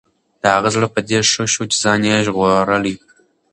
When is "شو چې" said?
1.53-1.77